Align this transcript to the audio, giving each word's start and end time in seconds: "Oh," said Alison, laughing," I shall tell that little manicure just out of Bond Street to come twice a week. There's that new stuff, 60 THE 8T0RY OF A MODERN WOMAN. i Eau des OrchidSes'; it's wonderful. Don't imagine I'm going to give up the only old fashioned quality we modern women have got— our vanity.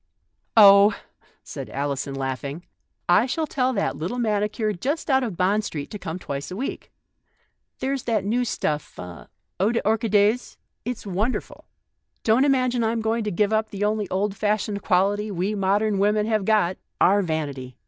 "Oh," 0.57 0.95
said 1.43 1.69
Alison, 1.69 2.15
laughing," 2.15 2.65
I 3.21 3.27
shall 3.27 3.45
tell 3.45 3.71
that 3.73 3.95
little 3.95 4.17
manicure 4.17 4.73
just 4.73 5.11
out 5.11 5.21
of 5.23 5.37
Bond 5.37 5.63
Street 5.63 5.91
to 5.91 5.99
come 5.99 6.17
twice 6.17 6.49
a 6.49 6.55
week. 6.55 6.91
There's 7.77 8.01
that 8.05 8.25
new 8.25 8.43
stuff, 8.43 8.81
60 8.81 8.95
THE 8.95 9.01
8T0RY 9.03 9.05
OF 9.05 9.05
A 9.05 9.13
MODERN 9.13 9.27
WOMAN. 9.27 9.31
i 9.35 9.63
Eau 9.63 9.71
des 9.73 9.89
OrchidSes'; 9.91 10.57
it's 10.85 11.05
wonderful. 11.05 11.65
Don't 12.23 12.45
imagine 12.45 12.83
I'm 12.83 13.01
going 13.01 13.23
to 13.25 13.29
give 13.31 13.53
up 13.53 13.69
the 13.69 13.83
only 13.85 14.09
old 14.09 14.35
fashioned 14.35 14.81
quality 14.81 15.29
we 15.29 15.53
modern 15.53 15.99
women 15.99 16.25
have 16.25 16.45
got— 16.45 16.77
our 16.99 17.21
vanity. 17.21 17.77